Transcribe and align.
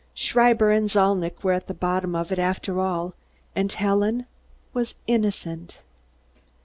Schreiber 0.15 0.71
and 0.71 0.89
Zalnitch 0.89 1.43
were 1.43 1.51
at 1.53 1.67
the 1.67 1.75
bottom 1.75 2.15
of 2.15 2.31
it, 2.31 2.39
after 2.39 2.79
all, 2.79 3.13
and 3.55 3.71
Helen 3.71 4.25
was 4.73 4.95
innocent. 5.05 5.77